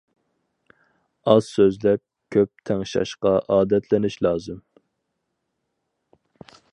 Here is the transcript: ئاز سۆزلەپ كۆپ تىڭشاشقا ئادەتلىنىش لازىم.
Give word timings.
ئاز 1.33 1.49
سۆزلەپ 1.57 2.01
كۆپ 2.35 2.63
تىڭشاشقا 2.69 3.35
ئادەتلىنىش 3.57 4.19
لازىم. 4.29 4.61